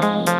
Bye. 0.00 0.39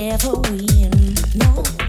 ever 0.00 0.32
win. 0.32 1.79